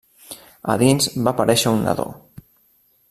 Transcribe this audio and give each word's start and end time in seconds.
A 0.75 0.77
dins 0.83 1.09
va 1.27 1.33
aparèixer 1.35 1.75
un 1.77 1.85
nadó. 1.89 2.07